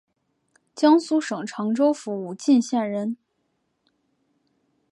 [0.73, 3.15] 江苏省常州府武进县人。